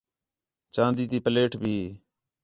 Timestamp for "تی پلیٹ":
1.11-1.51